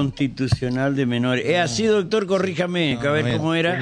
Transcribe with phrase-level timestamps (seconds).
[0.00, 1.44] constitucional de menores.
[1.46, 3.78] Es así, doctor, corríjame, a ver no es cómo era.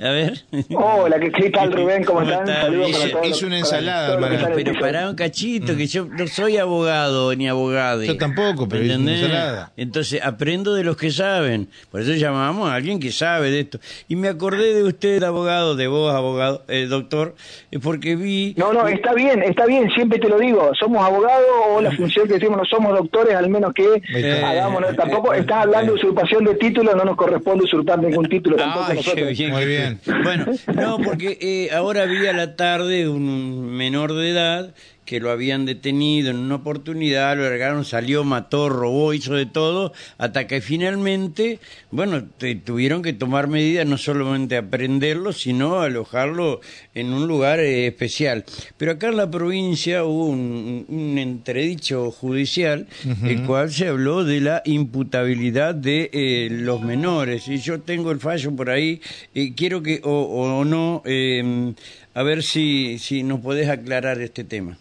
[0.00, 0.44] A ver.
[0.72, 2.04] Hola, ¿qué, tal Rubén?
[2.04, 2.46] ¿Cómo ¿Cómo están?
[2.46, 3.26] Saludos para todos.
[3.26, 4.48] hice una ensalada, hermano.
[4.54, 8.04] Pero pará un cachito, que yo no soy abogado ni abogado.
[8.04, 9.72] Yo tampoco, pero hice una ensalada.
[9.76, 11.68] Entonces aprendo de los que saben.
[11.90, 13.80] Por eso llamamos a alguien que sabe de esto.
[14.08, 17.34] Y me acordé de usted, abogado, de vos, abogado, eh, doctor,
[17.70, 18.54] eh, porque vi...
[18.56, 20.70] No, no, está bien, está bien, siempre te lo digo.
[20.78, 24.50] Somos abogados o la función que decimos no somos doctores, al menos que está.
[24.50, 24.82] hagamos.
[24.82, 24.94] ¿no?
[24.94, 28.96] Tampoco estás hablando de usurpación de título, no nos corresponde usurpar ningún título tampoco Ay,
[28.96, 29.38] nosotros.
[29.38, 29.50] bien.
[29.50, 30.00] Muy bien.
[30.22, 34.74] Bueno, no, porque eh, ahora vi a la tarde un menor de edad
[35.08, 39.94] que lo habían detenido en una oportunidad, lo largaron, salió, mató, robó, hizo de todo,
[40.18, 46.60] hasta que finalmente, bueno, te- tuvieron que tomar medidas, no solamente aprenderlo, sino alojarlo
[46.94, 48.44] en un lugar eh, especial.
[48.76, 52.86] Pero acá en la provincia hubo un, un entredicho judicial,
[53.24, 57.48] el cual se habló de la imputabilidad de eh, los menores.
[57.48, 59.00] Y yo tengo el fallo por ahí,
[59.34, 60.10] eh, quiero que, o,
[60.58, 61.72] o no, eh,
[62.12, 64.76] a ver si, si nos podés aclarar este tema.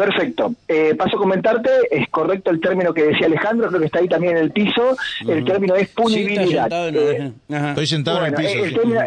[0.00, 0.54] Perfecto.
[0.66, 4.08] Eh, paso a comentarte, es correcto el término que decía Alejandro, creo que está ahí
[4.08, 4.96] también en el piso.
[5.28, 6.62] El término es Sí, está punibilidad.
[6.62, 7.68] sentado en- Eh, ajá.
[7.70, 8.64] Estoy sentado Bueno, en el piso.
[8.64, 9.00] el, término,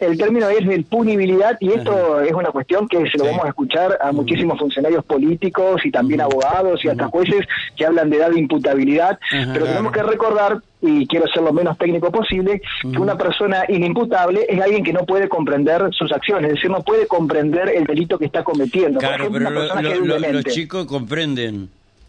[0.00, 3.30] el término es de punibilidad y esto es una cuestión que se lo Sí.
[3.30, 7.46] vamos a escuchar a muchísimos funcionarios políticos y también abogados y hasta jueces
[7.76, 9.50] que hablan de edad de imputabilidad, Ajá.
[9.52, 14.46] pero tenemos que recordar y quiero ser lo menos técnico posible, que una persona inimputable
[14.48, 18.16] es alguien que no puede comprender sus acciones, es decir, no puede comprender el delito
[18.18, 19.00] que está cometiendo.
[19.00, 21.68] Por Claro, ejemplo, pero una lo- persona lo- que es lo- los chicos comprenden,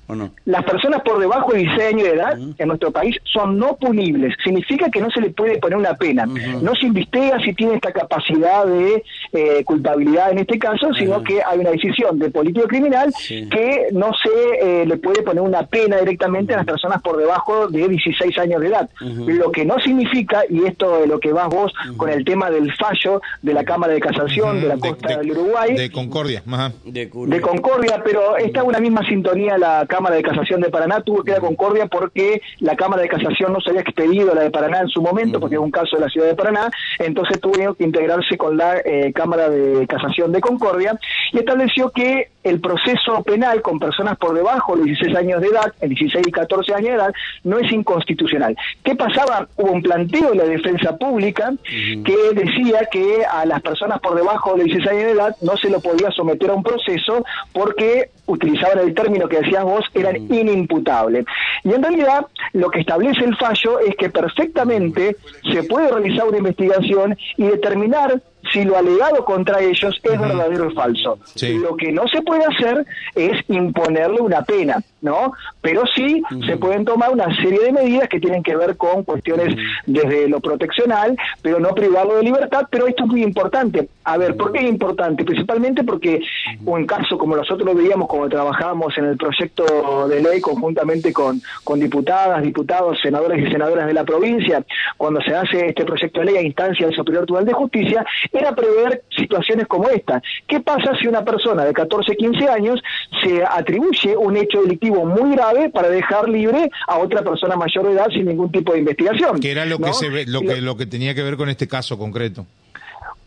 [0.09, 0.31] ¿o no?
[0.45, 4.35] Las personas por debajo de 16 años de edad en nuestro país son no punibles.
[4.43, 6.25] Significa que no se le puede poner una pena.
[6.25, 11.41] No se investiga si tiene esta capacidad de eh, culpabilidad en este caso, sino que
[11.43, 13.47] hay una decisión de político criminal Sí.
[13.49, 17.67] que no se eh, le puede poner una pena directamente a las personas por debajo
[17.67, 18.89] de 16 años de edad.
[18.99, 22.73] Lo que no significa, y esto es lo que vas vos con el tema del
[22.75, 26.41] fallo de la Cámara de Casación de la costa del Uruguay, de Concordia.
[26.51, 26.71] Ajá.
[26.83, 31.01] De, de Concordia, pero está en una misma sintonía la Cámara de Casación de Paraná,
[31.01, 34.35] tuvo que ir a Concordia porque la Cámara de Casación no se había expedido a
[34.35, 36.69] la de Paraná en su momento, porque es un caso de la ciudad de Paraná,
[36.99, 40.97] entonces tuvo que integrarse con la eh, Cámara de Casación de Concordia
[41.31, 45.73] y estableció que el proceso penal con personas por debajo de 16 años de edad,
[45.81, 47.13] en 16 y 14 años de edad,
[47.43, 48.55] no es inconstitucional.
[48.83, 49.47] ¿Qué pasaba?
[49.57, 54.55] Hubo un planteo de la defensa pública que decía que a las personas por debajo
[54.55, 58.79] de 16 años de edad no se lo podía someter a un proceso porque utilizaban
[58.79, 61.25] el término que decías vos, eran inimputables.
[61.63, 65.17] Y en realidad lo que establece el fallo es que perfectamente
[65.51, 70.71] se puede realizar una investigación y determinar si lo alegado contra ellos es verdadero o
[70.71, 71.19] falso.
[71.35, 71.57] Sí.
[71.57, 72.85] Lo que no se puede hacer
[73.15, 75.33] es imponerle una pena, ¿no?
[75.61, 79.55] Pero sí se pueden tomar una serie de medidas que tienen que ver con cuestiones
[79.85, 83.89] desde lo proteccional, pero no privarlo de libertad, pero esto es muy importante.
[84.03, 85.23] A ver, ¿por qué es importante?
[85.23, 86.21] Principalmente porque
[86.65, 91.41] un caso como nosotros lo veíamos cuando trabajábamos en el proyecto de ley conjuntamente con,
[91.63, 94.63] con diputadas, diputados, senadores y senadoras de la provincia,
[94.97, 98.55] cuando se hace este proyecto de ley a instancia del Superior Tribunal de Justicia, era
[98.55, 100.21] prever situaciones como esta.
[100.47, 102.81] ¿Qué pasa si una persona de 14, 15 años
[103.23, 107.93] se atribuye un hecho delictivo muy grave para dejar libre a otra persona mayor de
[107.93, 109.39] edad sin ningún tipo de investigación?
[109.39, 109.87] Que era lo ¿no?
[109.87, 112.45] que se ve, lo Y que lo que tenía que ver con este caso concreto.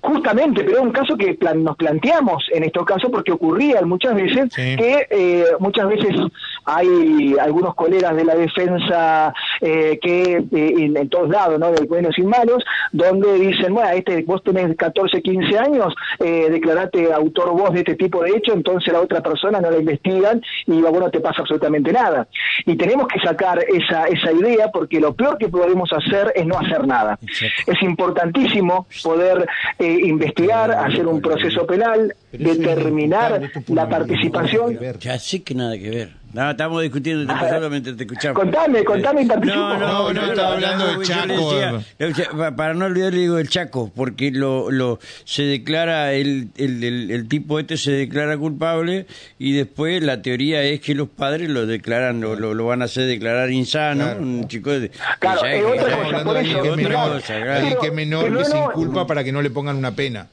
[0.03, 4.15] Justamente, pero es un caso que plan- nos planteamos en estos casos porque ocurría muchas
[4.15, 4.77] veces Sí.
[4.77, 6.17] que eh, muchas veces
[6.65, 11.71] hay algunos colegas de la defensa eh, que eh, en, en todos lados, ¿no?
[11.73, 17.13] Del buenos y malos, donde dicen, bueno, este, vos tenés 14, 15 años, eh, declarate
[17.13, 20.81] autor vos de este tipo de hecho, entonces la otra persona no la investigan y
[20.81, 22.27] bueno, no te pasa absolutamente nada.
[22.67, 26.59] Y tenemos que sacar esa, esa idea porque lo peor que podemos hacer es no
[26.59, 27.19] hacer nada.
[27.23, 27.73] Exacto.
[27.73, 29.47] Es importantísimo poder
[29.79, 34.79] eh, investigar, hacer un proceso penal, determinar la participación.
[35.01, 36.22] Ya sé que nada que ver.
[36.33, 38.39] No, estamos discutiendo solamente te escuchamos.
[38.41, 39.55] contame, contame y participo.
[39.59, 41.55] No, no, No, estaba hablando del Chaco,
[41.99, 46.83] decía- para no olvidar, le digo el Chaco, porque lo, lo se declara, el, el,
[46.85, 49.07] el, el tipo este se declara culpable
[49.39, 52.87] y después la teoría es que los padres lo declaran, lo, lo, lo van a
[52.87, 54.21] hacer declarar insano, Claro.
[54.23, 54.91] un chico de...
[55.19, 57.61] Claro, que ya es otra cosa, hablando por de eso, que menor, cosa, claro.
[57.61, 59.95] que es Pero- menor pero que se no- inculpa para que no le pongan una
[59.95, 60.29] pena.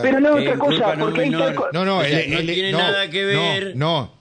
[0.00, 1.70] Pero no es Eh, otra cosa, culpa no porque menor.
[1.72, 3.76] No, no, no tiene nada que ver.
[3.76, 4.13] No, no,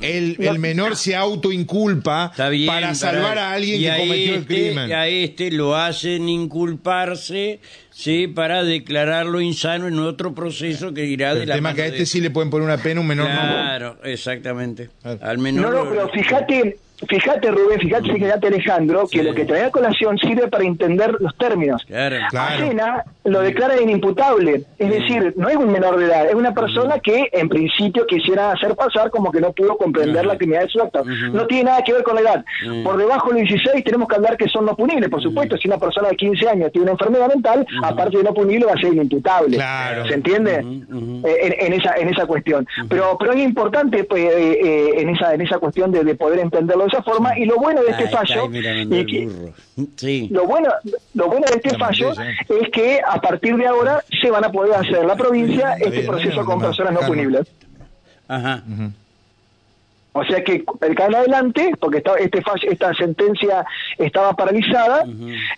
[0.00, 4.40] el, el menor se autoinculpa bien, para salvar a alguien y que a cometió el
[4.40, 4.88] este- crimen.
[4.88, 7.60] y a este lo hacen inculparse,
[7.90, 11.84] sí, para declararlo insano en otro proceso que irá de El la tema que a
[11.84, 13.34] de- este sí le pueden poner una pena, un menor no.
[13.34, 14.90] Claro, exactamente.
[15.20, 16.76] Al menor No, no, lo- pero fíjate,
[17.08, 19.24] Fíjate, Rubén, fíjate, fíjate Alejandro, que Sí.
[19.24, 21.84] lo que trae a colación sirve para entender los términos.
[21.86, 22.16] Claro.
[22.30, 23.02] Claro.
[23.24, 27.28] Lo declara inimputable, es decir, no es un menor de edad, es una persona que
[27.32, 31.04] en principio quisiera hacer pasar como que no pudo comprender la criminalidad de su acto.
[31.32, 32.44] No tiene nada que ver con la edad.
[32.84, 35.68] Por debajo de los 16 tenemos que hablar que son no punibles, por supuesto, si
[35.68, 38.76] una persona de 15 años tiene una enfermedad mental, aparte de no punible va a
[38.80, 39.56] ser inimputable.
[39.56, 40.06] Claro.
[40.06, 40.64] ¿Se entiende?
[41.24, 45.08] Eh, en, en esa en esa cuestión pero pero es importante pues, eh, eh, en
[45.10, 47.90] esa en esa cuestión de, de poder entenderlo de esa forma y lo bueno de
[47.90, 49.52] este fallo el que- burro.
[49.96, 50.28] Sí.
[50.30, 50.68] lo bueno
[51.14, 52.36] lo bueno de este La fallo mentira.
[52.62, 56.02] es que a partir de ahora se van a poder hacer en la provincia este
[56.02, 57.46] proceso con personas no punibles
[58.28, 58.62] Ajá.
[60.16, 63.64] O sea que el acá en adelante, porque está, este fallo, esta sentencia
[63.98, 65.04] estaba paralizada,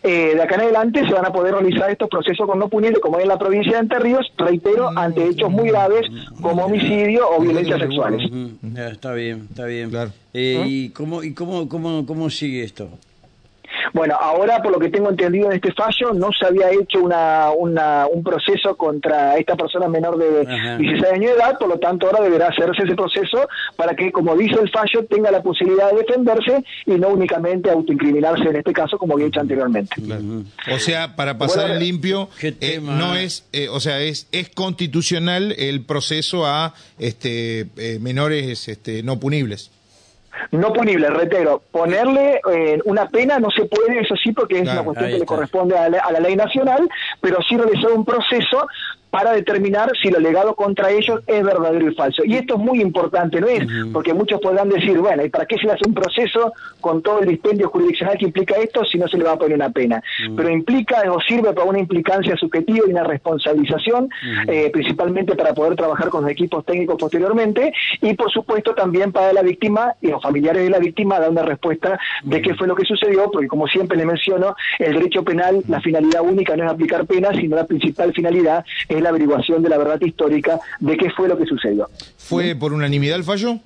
[0.03, 2.99] eh, de acá en adelante se van a poder realizar estos procesos con no punibles,
[3.01, 6.07] como es en la provincia de Entre Ríos, reitero, ante hechos muy graves
[6.41, 8.31] como homicidio o violencias sexuales.
[8.63, 9.91] Ya, está bien, está bien.
[9.91, 10.11] Claro.
[10.35, 12.89] Eh, ¿Y cómo, y cómo, cómo, cómo sigue esto?
[13.93, 17.51] Bueno, ahora por lo que tengo entendido en este fallo, no se había hecho una,
[17.51, 20.77] una- un proceso contra esta persona menor de Ajá.
[20.79, 24.37] 16 años de edad, por lo tanto ahora deberá hacerse ese proceso para que, como
[24.37, 28.99] dice el fallo, tenga la posibilidad de defenderse y no únicamente autoincriminarse en este caso,
[28.99, 29.95] como había hecho anteriormente.
[30.03, 30.23] Claro.
[30.75, 34.49] O sea, para pasar Bueno, en limpio, eh, no es, eh, o sea, es, es
[34.51, 39.71] constitucional el proceso a este, eh, menores este, no punibles.
[40.51, 44.81] No punible, reitero, ponerle eh, una pena no se puede, eso sí, porque es Claro,
[44.81, 46.89] una cuestión que le corresponde a la, a la ley nacional,
[47.21, 48.67] pero sí realizar un proceso
[49.11, 52.25] para determinar si lo legado contra ellos es verdadero y falso.
[52.25, 53.67] Y esto es muy importante, ¿no es?
[53.93, 57.21] Porque muchos podrán decir, bueno, ¿y para qué se le hace un proceso con todo
[57.21, 60.03] el dispendio jurisdiccional que implica esto si no se le va a poner una pena?
[60.37, 64.09] Pero implica o sirve para una implicancia subjetiva y una responsabilización,
[64.47, 69.33] eh, principalmente para poder trabajar con los equipos técnicos posteriormente, y por supuesto también para
[69.33, 72.75] la víctima y los familiares de la víctima dar una respuesta de qué fue lo
[72.75, 76.71] que sucedió, porque como siempre le menciono, el derecho penal, la finalidad única no es
[76.71, 81.11] aplicar penas, sino la principal finalidad es la averiguación de la verdad histórica de qué
[81.11, 81.89] fue lo que sucedió.
[82.17, 83.59] ¿Fue por unanimidad el fallo?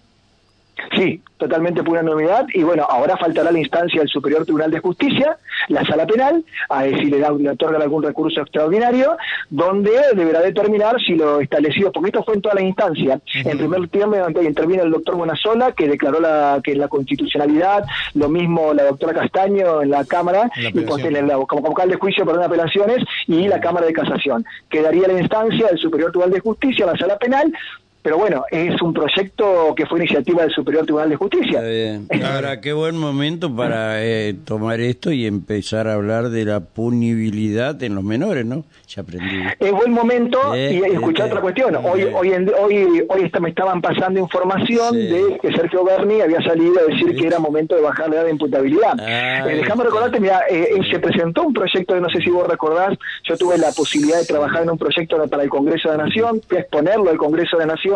[0.96, 2.44] Sí, totalmente pura novedad.
[2.54, 5.36] Y bueno, ahora faltará la instancia del Superior Tribunal de Justicia,
[5.68, 9.16] la Sala Penal, a ver si le, da, le otorgan algún recurso extraordinario,
[9.48, 13.20] donde deberá determinar si lo establecido, porque esto fue en toda la instancia.
[13.34, 17.84] En primer término donde interviene el doctor Buenasola, que declaró la, que la constitucionalidad,
[18.14, 20.86] lo mismo la doctora Castaño en la Cámara, En la y apelación.
[20.86, 24.44] posterior- la- como vocal de juicio perdón, apelaciones, y la Cámara de Casación.
[24.68, 27.52] Quedaría la instancia del Superior Tribunal de Justicia, la Sala Penal,
[28.02, 31.58] pero bueno, es un proyecto que fue iniciativa del Superior Tribunal de Justicia.
[31.60, 32.08] Está bien.
[32.24, 37.80] Ahora, qué buen momento para eh, tomar esto y empezar a hablar de la punibilidad
[37.82, 38.64] en los menores, ¿no?
[38.88, 39.42] Ya aprendí.
[39.58, 41.76] Es buen momento Eh, y, escuchar eh, otra cuestión.
[41.76, 44.98] Hoy hoy en- hoy hoy esta- me estaban pasando información Sí.
[45.08, 48.24] de que Sergio Berni había salido a decir que era momento de bajar la edad
[48.24, 48.92] de imputabilidad.
[48.98, 52.96] Ah, Eh, recordarte, mira, eh, eh, se presentó un proyecto, no sé si vos recordás,
[53.24, 56.40] yo tuve la posibilidad de trabajar en un proyecto para el Congreso de la Nación,
[56.46, 57.91] fui a exponerlo al Congreso de la Nación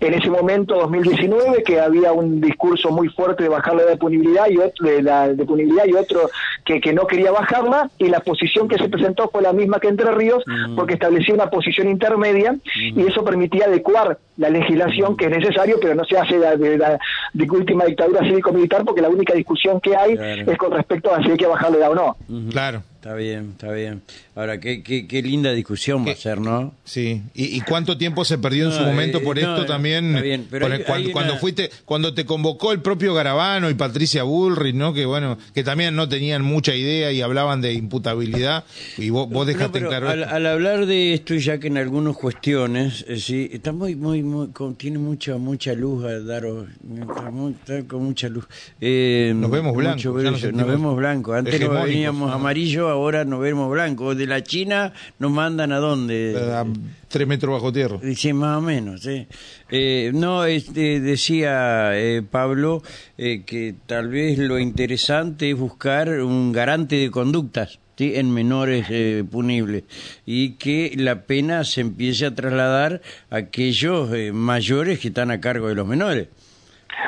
[0.00, 3.96] en ese momento 2019 que había un discurso muy fuerte de bajar la edad de
[3.96, 6.28] punibilidad y otro de la de punibilidad y otro
[6.64, 9.88] que, que no quería bajarla y la posición que se presentó fue la misma que
[9.88, 10.42] Entre Ríos
[10.76, 15.94] porque establecía una posición intermedia y eso permitía adecuar la legislación que es necesario pero
[15.94, 16.98] no se hace de, de la
[17.32, 20.52] de última dictadura cívico-militar porque la única discusión que hay Claro.
[20.52, 22.16] es con respecto a si hay que bajar la edad o no.
[22.50, 22.82] Claro.
[23.06, 24.02] Está bien, está bien.
[24.34, 26.74] Ahora, qué, qué, qué linda discusión va a ser, ¿no?
[26.84, 29.62] Sí, ¿Y, y cuánto tiempo se perdió en su No, momento eh, por no, esto
[29.62, 30.08] eh, también?
[30.08, 33.70] está bien, pero Por hay- cuando, hay cuando fuiste, cuando te convocó el propio Garabano
[33.70, 34.92] y Patricia Bullrich, ¿no?
[34.92, 38.64] Que bueno, que también no tenían mucha idea y hablaban de imputabilidad
[38.98, 40.08] y vos, vos No, dejaste pero claro.
[40.10, 44.48] al, hablar de esto, ya que en algunas cuestiones, eh, sí, está muy, muy, muy,
[44.48, 46.66] con- tiene mucha, mucha luz a daros,
[47.00, 48.46] está, muy- está con mucha luz.
[48.80, 51.32] Eh, Nos vemos mucho ya brillo, nos nos, vemos blanco.
[51.34, 54.14] Antes nos veníamos amarillo, ahora nos vemos blanco.
[54.14, 56.36] De la China nos mandan a dónde?
[56.52, 56.64] A
[57.08, 57.98] tres metros bajo tierra.
[58.14, 59.26] Sí, más o menos, sí.
[59.70, 62.82] Eh, no, este, decía eh, Pablo
[63.18, 68.12] eh, que tal vez lo interesante es buscar un garante de conductas ¿sí?
[68.14, 69.84] en menores eh, punibles
[70.24, 75.40] y que la pena se empiece a trasladar a aquellos eh, mayores que están a
[75.40, 76.28] cargo de los menores.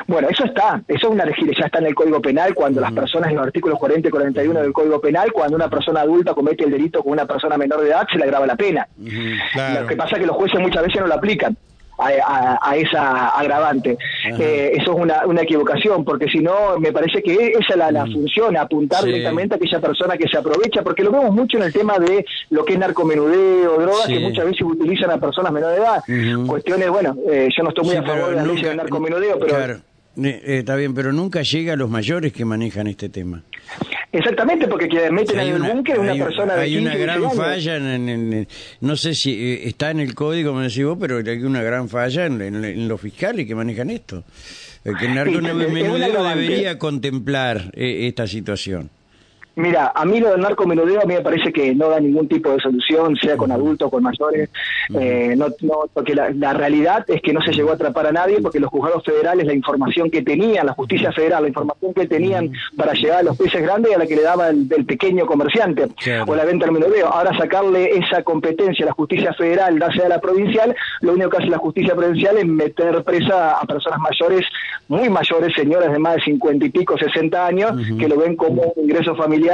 [0.07, 2.91] Bueno, eso está, eso es una legislación, ya está en el Código Penal cuando las
[2.91, 6.63] personas en los artículos 40 y 41 del Código Penal, cuando una persona adulta comete
[6.63, 8.87] el delito con una persona menor de edad, se le agrava la pena.
[9.53, 9.81] Claro.
[9.81, 11.57] Lo que pasa es que los jueces muchas veces no lo aplican.
[12.01, 13.97] A, a- a esa agravante.
[14.39, 17.91] Eh, eso es una, una equivocación, porque si no, me parece que esa es la,
[17.91, 19.07] la función, apuntar Sí.
[19.07, 22.25] directamente a aquella persona que se aprovecha, porque lo vemos mucho en el tema de
[22.51, 24.13] lo que es narcomenudeo, drogas, Sí.
[24.13, 26.45] que muchas veces utilizan a personas menores de edad.
[26.47, 29.39] Cuestiones, bueno, eh, yo no estoy muy Sí, a favor de la nunca- del narcomenudeo,
[29.39, 29.73] pero claro.
[29.73, 33.43] Eh, eh, está bien, pero nunca llega a los mayores que manejan este tema.
[34.11, 36.95] Exactamente, porque quien meten en el búnker es una hay- persona de hay 15, una
[36.95, 37.35] 16 gran años.
[37.35, 38.47] falla en, en- en-
[38.81, 41.89] no sé si eh, está en el código me decís vos pero hay una gran
[41.89, 44.23] falla en, los fiscales que manejan esto
[44.83, 46.41] el que el Sí, narcomenudeo agravante.
[46.41, 48.89] debería contemplar eh, esta situación
[49.59, 52.49] Mira, a mí lo del narcomenudeo a mí me parece que no da ningún tipo
[52.51, 54.49] de solución, sea con adultos o con mayores.
[54.97, 58.11] Eh, no, no, porque la, la realidad es que no se llegó a atrapar a
[58.11, 62.07] nadie porque los juzgados federales, la información que tenían, la justicia federal, la información que
[62.07, 65.25] tenían para llegar a los peces grandes a la que le daba el, el pequeño
[65.25, 66.25] comerciante Claro.
[66.31, 67.07] o la venta al menudeo.
[67.07, 71.37] Ahora sacarle esa competencia a la justicia federal, dársela a la provincial, lo único que
[71.37, 74.45] hace la justicia provincial es meter presa a personas mayores,
[74.87, 78.61] muy mayores, señoras de más de 50 y pico, 60 años, que lo ven como
[78.75, 79.48] un ingreso familiar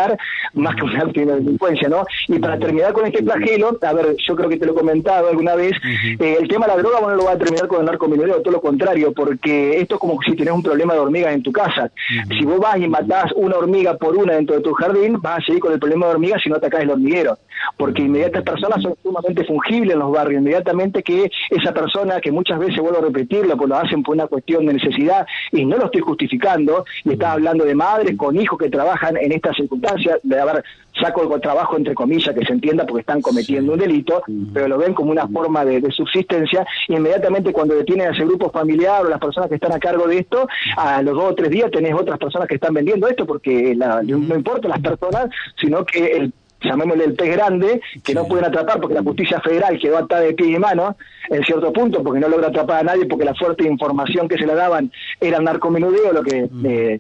[0.54, 2.06] más que un acto de delincuencia, ¿no?
[2.28, 5.30] Y para terminar con este flagelo, a ver, yo creo que te lo he comentado
[5.30, 5.74] alguna vez,
[6.20, 8.42] eh, el tema de la droga bueno, no lo va a terminar con el narcomenudeo,
[8.42, 11.52] todo lo contrario, porque esto es como si tenés un problema de hormigas en tu
[11.52, 11.92] casa.
[12.30, 15.46] Si vos vas y matás una hormiga por una dentro de tu jardín, vas a
[15.46, 17.38] seguir con el problema de hormigas si no atacás el hormiguero,
[17.78, 22.60] porque inmediatamente personas son sumamente fungibles en los barrios, inmediatamente que esa persona, que muchas
[22.60, 25.86] veces vuelvo a repetirlo, pues lo hacen por una cuestión de necesidad, y no lo
[25.86, 29.75] estoy justificando, y estaba hablando de madres con hijos que trabajan en estas circunstancias,
[30.24, 30.64] de haber
[31.00, 34.78] saco el trabajo entre comillas, que se entienda porque están cometiendo un delito, pero lo
[34.78, 39.06] ven como una forma de, de subsistencia, y inmediatamente cuando detienen a ese grupo familiar
[39.06, 41.70] o las personas que están a cargo de esto, a los dos o tres días
[41.72, 45.28] tenés otras personas que están vendiendo esto, porque la- no importa las personas,
[45.60, 46.34] sino que el
[46.66, 50.34] llamémosle el pez grande, que no pueden atrapar porque la justicia federal quedó atada de
[50.34, 50.98] pie y mano
[51.30, 54.46] en cierto punto, porque no logra atrapar a nadie, porque la fuerte información que se
[54.46, 57.00] le daban era narcomenudeo, lo que eh, eh,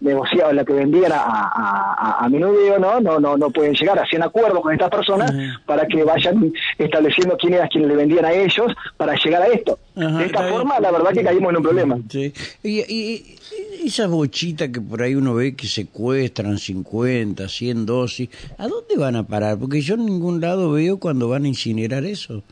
[0.00, 3.00] negociaban, lo que vendían a, a, a- menudeo, ¿no?
[3.00, 5.32] No, no, no pueden llegar, hacían acuerdos con estas personas
[5.66, 9.78] para que vayan estableciendo quién era quien le vendían a ellos para llegar a esto.
[9.96, 11.98] Ajá, de esta forma, la verdad que caímos en un problema.
[12.10, 12.32] Sí.
[12.62, 13.34] Y, y-
[13.82, 18.96] y esas bochitas que por ahí uno ve que secuestran 50, 100 dosis, ¿a dónde
[19.00, 19.58] van a parar?
[19.58, 22.42] Porque yo en ningún lado veo cuando van a incinerar eso.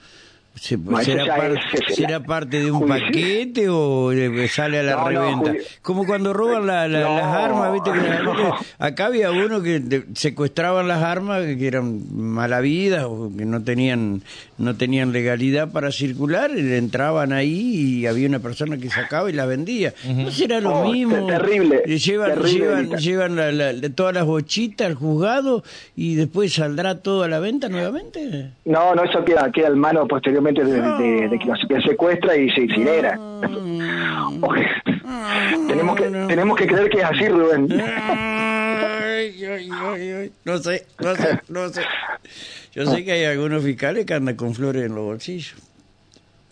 [0.56, 2.96] Se- No, eso ¿será, par- es- será parte de un juicio.
[3.06, 4.10] paquete o
[4.48, 5.50] sale a la No, no, reventa?
[5.50, 5.62] Julio.
[5.82, 7.92] Como cuando roban la- la- No, las armas, ¿viste?
[7.92, 8.54] Que la- no.
[8.78, 14.22] Acá había uno que secuestraban las armas que eran malavidas o que no tenían
[14.58, 19.34] no tenían legalidad para circular, y entraban ahí y había una persona que sacaba y
[19.34, 19.92] las vendía.
[20.06, 21.26] ¿No será lo Oh, mismo?
[21.26, 25.62] te- terrible, Llevan, terrible, llevan, llevan la- la- la- todas las bochitas al juzgado
[25.94, 28.52] y después saldrá todo a la venta nuevamente.
[28.64, 32.50] No, no, eso queda, queda en mano posteriormente de, de- de que que secuestra y
[32.50, 33.16] se incinera.
[35.68, 37.68] tenemos, que, tenemos que creer que es así, Rubén.
[37.80, 40.32] Ay, ay, ay, ay.
[40.44, 41.82] No sé, no sé, no sé.
[42.74, 45.54] Yo sé que hay algunos fiscales que andan con flores en los bolsillos.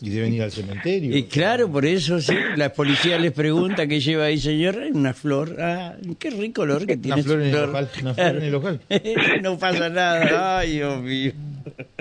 [0.01, 1.15] Y deben ir al cementerio.
[1.15, 5.55] Y claro, por eso sí, la policía les pregunta qué lleva ahí, señor, una flor.
[5.59, 7.21] Ah, qué rico olor que tiene.
[7.21, 8.81] Una flor en el local, una flor en el local.
[9.41, 10.59] no pasa nada.
[10.59, 11.31] Ay, Dios mío.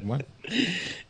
[0.03, 0.25] Bueno,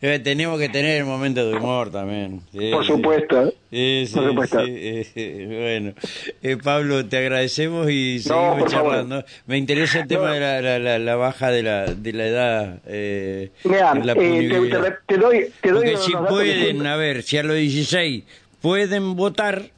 [0.00, 2.40] Eh, tenemos que tener el momento de humor también.
[2.52, 3.52] Sí, Por supuesto.
[3.70, 4.64] Sí, sí, Por supuesto.
[4.64, 5.94] sí, eh, eh, bueno,
[6.42, 8.92] Eh, Pablo, te agradecemos y No, seguimos favor.
[8.92, 9.24] charlando.
[9.46, 10.34] Me interesa el tema No.
[10.34, 12.80] de la, la, la, la baja de la, de la edad.
[12.86, 17.38] Eh, la eh, te, te- te doy, te doy Porque si pueden, a ver, si
[17.38, 18.24] a los 16
[18.60, 19.70] pueden votar,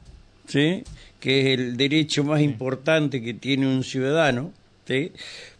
[0.47, 0.83] ¿sí?
[1.19, 4.51] que es el derecho más importante que tiene un ciudadano,
[4.85, 5.11] ¿sí?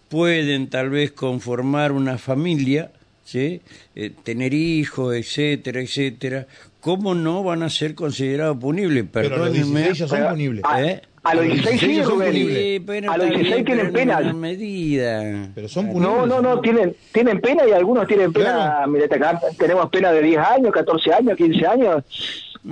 [0.08, 2.92] pueden tal vez conformar una familia,
[3.28, 3.62] ¿sí?
[3.94, 6.48] Eh, tener hijos, etcétera, etcétera,
[6.80, 9.04] ¿cómo no van a ser considerados punibles?
[9.12, 9.80] pero los Perdónenme.
[9.82, 10.64] 16 ya son Pero, punibles.
[10.66, 11.02] a- ¿Eh?
[11.24, 12.28] A los A los 16 sí, 16 son Rubén.
[12.32, 12.58] punibles.
[12.58, 15.50] Sí, pero A los está 16 bien, tienen pero menor medida.
[15.56, 16.10] Pero son punibles.
[16.10, 18.92] No, no, no, tienen, tienen pena y algunos tienen pena, Claro.
[18.92, 22.04] mira, acá tenemos pena de 10 años, 14 años, 15 años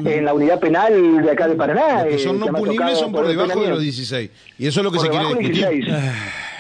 [0.06, 2.04] en la unidad penal de acá de Paraná.
[2.06, 3.80] Los que eh, son no punibles son por debajo de los mío.
[3.80, 4.30] 16.
[4.58, 5.52] Y eso es lo que Por se quiere discutir.
[5.54, 5.86] 16.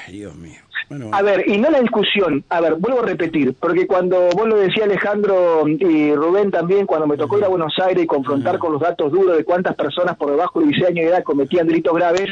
[0.07, 0.59] Ay, Dios mío.
[0.89, 4.47] Bueno, A ver, y no la discusión, a ver, vuelvo a repetir, porque cuando vos
[4.47, 8.59] lo decía Alejandro y Rubén también, cuando me tocó ir a Buenos Aires y confrontar
[8.59, 11.67] con los datos duros de cuántas personas por debajo de 16 años de edad cometían
[11.67, 12.29] delitos graves,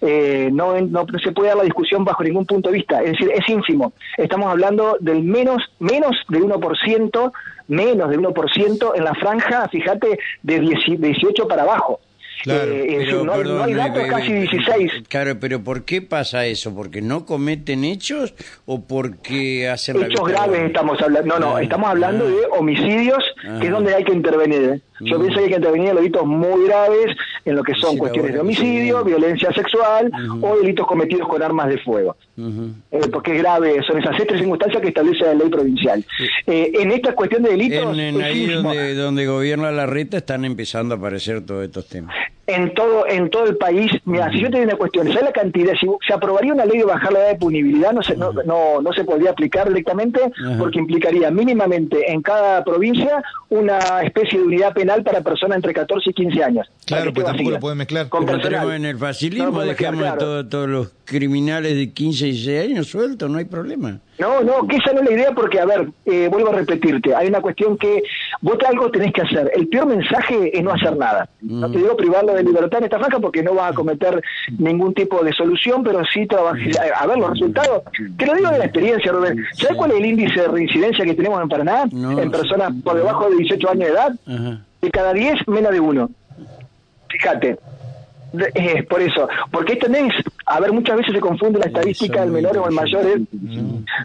[0.00, 3.30] eh, no, no se puede dar la discusión bajo ningún punto de vista, es decir,
[3.34, 3.92] es ínfimo.
[4.16, 7.32] Estamos hablando del menos, menos del 1%,
[7.68, 12.00] menos del 1% en la franja, fíjate, de 10 18 para abajo.
[12.42, 14.92] Claro, Eh, decir, no, hay- no hay eh, datos eh, casi eh, 16.
[15.08, 16.74] Claro, pero ¿por qué pasa eso?
[16.74, 21.88] ¿Porque no cometen hechos o porque hacen Hechos graves estamos hablando, no, no, Ah, estamos
[21.90, 22.28] hablando ah.
[22.28, 23.58] de homicidios, Ah.
[23.60, 24.62] que es donde hay que intervenir.
[24.62, 24.80] ¿eh?
[25.00, 25.22] Yo Mm.
[25.22, 28.40] pienso que hay que intervenir en delitos muy graves, en lo que son cuestiones de
[28.40, 30.10] homicidio, violencia sexual
[30.42, 32.16] o delitos cometidos con armas de fuego.
[32.38, 36.04] Eh, porque es grave, son esas tres circunstancias que establece la ley provincial.
[36.46, 40.44] Eh, en esta cuestión de delitos, En, en ahí donde, donde gobierna la reta están
[40.44, 42.14] empezando a aparecer todos estos temas.
[42.46, 43.90] en todo en todo el país.
[44.06, 45.74] Mira, si yo te digo una cuestión, ¿sabes la cantidad?
[45.78, 48.80] Si se aprobaría una ley de bajar la edad de punibilidad, no se, no, no,
[48.80, 50.20] no se podría aplicar directamente
[50.58, 56.08] porque implicaría mínimamente en cada provincia una especie de unidad penal para personas entre 14
[56.10, 56.66] y 15 años.
[56.86, 58.08] Claro, pues tampoco lo pueden mezclar.
[58.08, 62.86] Con en el facilismo, No dejamos todo- todos los criminales de 15 y 16 años
[62.88, 63.98] sueltos, no hay problema.
[64.18, 67.14] No, no, que esa no es la idea porque, a ver, eh, vuelvo a repetirte,
[67.14, 68.02] hay una cuestión que
[68.40, 69.50] vos algo tenés que hacer.
[69.54, 71.28] El peor mensaje es no hacer nada.
[71.40, 74.20] No te digo privarlo de libertad en esta franja porque no vas a cometer
[74.58, 76.58] ningún tipo de solución, pero sí trabajar.
[76.96, 77.82] A ver, los resultados,
[78.16, 79.44] te lo digo de la experiencia, Rubén.
[79.52, 81.84] ¿Sabes cuál es el índice de reincidencia que tenemos en Paraná?
[81.92, 82.18] No.
[82.18, 84.60] En personas por debajo de 18 años de edad, Ajá.
[84.82, 86.10] de cada 10, menos de uno.
[87.08, 87.58] Fíjate.
[88.54, 92.58] Eh, por eso, porque es, a ver, muchas veces se confunde la estadística del menor
[92.58, 93.06] o el mayor.
[93.06, 93.20] ¿eh?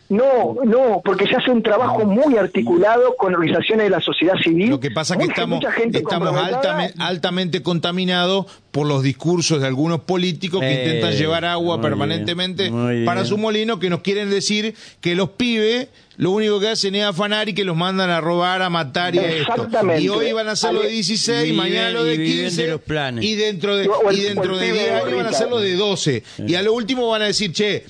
[0.10, 4.70] No, no, porque se hace un trabajo muy articulado con organizaciones de la sociedad civil.
[4.70, 9.60] Lo que pasa es que estamos, mucha gente estamos altamente, altamente contaminados por los discursos
[9.62, 14.02] de algunos políticos que Eh, intentan llevar agua permanentemente bien, para su molino, que nos
[14.02, 18.10] quieren decir que los pibes lo único que hacen es afanar y que los mandan
[18.10, 19.54] a robar, a matar y a esto.
[19.54, 20.02] Exactamente.
[20.04, 22.62] Y hoy van a hacer lo de 16, Viven- mañana lo de y viven 15
[22.64, 23.24] de los planes.
[23.26, 25.76] y dentro de, y dentro de pibe 10 de años van a hacer lo de
[25.76, 26.24] 12.
[26.48, 27.86] Y a lo último van a decir, che,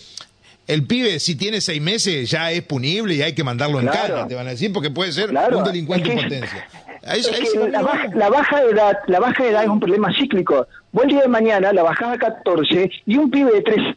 [0.68, 4.15] el pibe si tiene seis meses ya es punible y hay que mandarlo en Claro.
[4.15, 5.58] cana, te van a decir, porque puede ser Claro.
[5.58, 6.68] un delincuente Es en que- potencia.
[7.15, 10.65] Es que la, baja, la baja edad, la baja edad es un problema cíclico.
[10.94, 13.96] Vos el día de mañana la bajás a 14 y un pibe de 3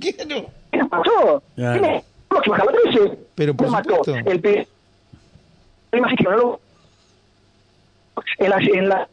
[0.00, 0.46] ¿Qué no?
[0.72, 1.42] ¿Qué nos mató?
[1.56, 1.80] Claro.
[1.82, 3.18] Tiene tenemos que bajarlo a 13.
[3.34, 3.96] Pero por Nos mató.
[4.04, 4.30] supuesto.
[4.30, 4.66] El pe-
[6.36, 6.60] lo-
[8.38, 9.08] En la, en la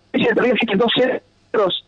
[0.54, 1.86] existen dos centros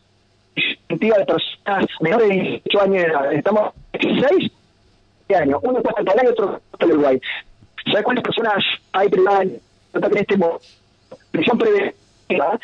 [0.90, 3.34] de personas menores de 18 años de edad.
[3.34, 4.52] Estamos 16
[5.36, 5.60] años.
[5.64, 7.22] Uno está en Paraná y otro en Uruguay.
[7.86, 9.62] ¿Sabes cuántas personas hay privadas en
[10.18, 10.62] este momento?
[11.32, 12.60] Prisión preventiva.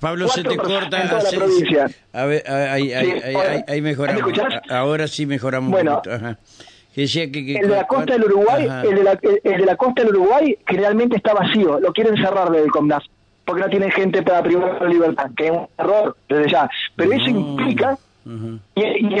[0.00, 1.02] Pablo, se te Cuatro corta.
[1.02, 1.90] en toda la hace- provincia.
[2.12, 3.34] A ver, ahí, ahí, Sí, ahí,
[4.68, 5.90] Ahora sí mejoramos Bueno.
[5.92, 6.14] un poquito.
[6.14, 6.38] Ajá.
[6.96, 8.82] Que decía que, que- El de la costa del Uruguay, Ajá.
[8.84, 12.16] el de la, el, el de la costa del Uruguay generalmente está vacío, lo quieren
[12.16, 13.04] cerrar del COMNAF,
[13.44, 16.70] porque no tienen gente para privar la libertad, que es un error desde ya.
[16.96, 17.38] Pero eso No.
[17.40, 17.98] implica
[18.74, 19.20] y, y-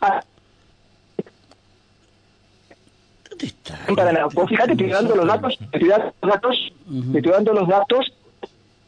[0.00, 0.22] ah,
[3.28, 3.78] ¿Dónde está?
[3.94, 4.28] para nada.
[4.32, 6.72] Vos fíjate, estoy dando los datos, estoy dando los datos,
[7.14, 8.12] estoy dando los datos,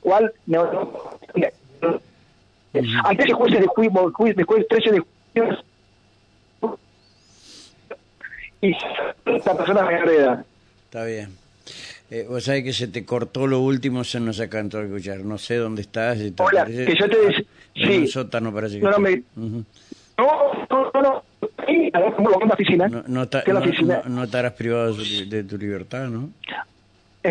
[0.01, 0.93] cuál no, no,
[3.05, 5.59] hay 13 jueces de juicio, ju- de jueces, 13 de juicio
[8.63, 8.73] y
[9.27, 10.45] esta persona menor de edad.
[10.85, 11.31] Está bien.
[12.11, 15.19] Eh, vos sabés que se te cortó lo último, se nos acantó a escuchar.
[15.21, 16.19] No sé dónde estás.
[16.19, 17.99] si te Hola, parece- que yo te dec- En sí.
[17.99, 19.23] un sótano parece que No, no, me-.
[19.37, 19.65] No,
[20.71, 21.23] no, no, no.
[21.67, 22.89] Sí, a ver, en la oficina.
[22.89, 24.03] No, no, ta- en la no- oficina.
[24.05, 26.31] no- no estarás privado de, de tu libertad, ¿no?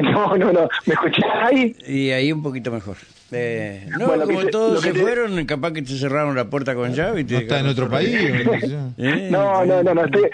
[0.11, 0.67] No, no, no.
[0.85, 1.75] ¿Me escuchás ahí?
[1.87, 2.97] Y ahí un poquito mejor.
[3.31, 6.75] Eh, no, Bueno, como te- todos se te- fueron, capaz que te cerraron la puerta
[6.75, 8.09] con llave y te ¿No está en otro país?
[8.97, 10.05] Eh, No, no, no, no.
[10.05, 10.29] Estoy,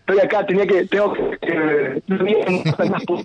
[0.00, 0.44] estoy acá.
[0.46, 0.84] Tenía que.
[0.86, 1.38] Tengo que.
[1.42, 2.02] Eh,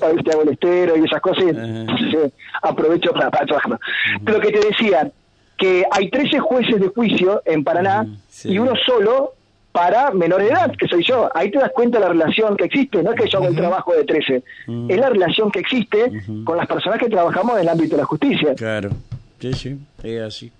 [0.00, 1.44] para irte a Bolestero y esas cosas.
[1.46, 2.30] entonces, eh,
[2.62, 3.78] aprovecho para, para trabajar.
[4.24, 5.10] Pero lo que te decía,
[5.56, 8.50] que hay 13 jueces de juicio en Paraná sí.
[8.50, 9.34] y uno solo
[9.72, 11.30] para menores de edad, que soy yo.
[11.34, 13.02] Ahí te das cuenta de la relación que existe.
[13.02, 14.42] No es que yo hago el trabajo de 13.
[14.68, 14.86] Ujú.
[14.90, 16.12] Es la relación que existe
[16.44, 18.54] con las personas que trabajamos en el ámbito de la justicia.
[18.54, 18.90] Claro,
[19.40, 20.52] sí, sí, es así.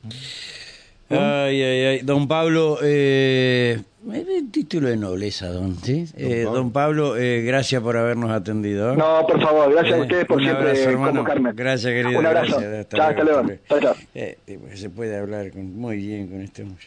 [1.11, 1.99] Ay, ay, ay.
[2.03, 3.79] Don Pablo, eh,
[4.15, 6.07] el título de nobleza, don, ¿sí?
[6.17, 8.97] Eh, don Pablo, eh, gracias por habernos atendido.
[8.97, 11.11] No, por favor, gracias Eh, a ustedes por un siempre abrazo, hermano.
[11.13, 11.53] convocarme.
[11.53, 12.19] Gracias, querido.
[12.19, 12.57] Un abrazo.
[12.59, 12.89] gracias.
[12.89, 13.51] Chao, hasta luego.
[13.69, 13.95] Chao, chao.
[14.15, 16.87] Eh, eh, se puede hablar con- muy bien con este hombre.